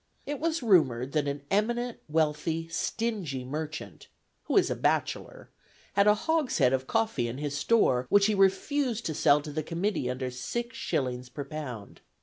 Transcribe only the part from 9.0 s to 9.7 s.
to sell to the